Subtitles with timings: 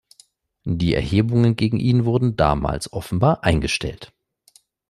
[0.65, 4.11] Die Erhebungen gegen ihn wurden damals offenbar eingestellt.